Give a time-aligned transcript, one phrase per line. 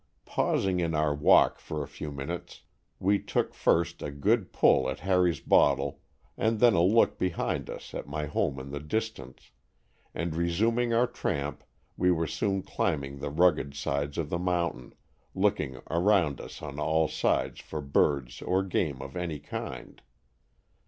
[0.25, 2.63] Pausing in our walk for a few minutes,
[2.97, 5.99] we took first a good pull at Harry's bottle
[6.35, 9.51] and then a look be hind us at my home in the distance,
[10.15, 11.63] and resuming our tramp
[11.97, 14.95] we were soon climb ing the rugged sides of the mountain,
[15.35, 20.01] looking around us on all sides for birds or game of any kind.